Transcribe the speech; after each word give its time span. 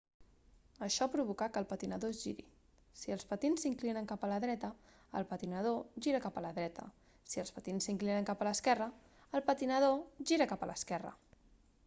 això 0.85 1.05
provoca 1.15 1.47
que 1.55 1.59
el 1.63 1.65
patinador 1.71 2.13
es 2.13 2.19
giri 2.27 2.45
si 3.01 3.13
els 3.15 3.25
patins 3.33 3.65
s'inclinen 3.65 4.07
cap 4.11 4.23
a 4.27 4.29
la 4.31 4.39
dreta 4.45 4.71
el 5.19 5.27
patinador 5.33 5.99
gira 6.07 6.21
cap 6.23 6.39
a 6.41 6.43
la 6.47 6.53
dreta 6.57 6.85
si 7.35 7.41
els 7.43 7.53
patins 7.59 7.89
s'inclinen 7.89 8.29
cap 8.31 8.41
a 8.43 8.47
l'esquerra 8.49 8.87
el 9.41 9.45
patinador 9.51 9.95
gira 10.31 10.49
cap 10.55 10.65
a 10.65 10.71
l'esquerra 10.71 11.13